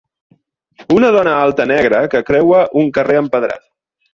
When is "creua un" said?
2.31-2.91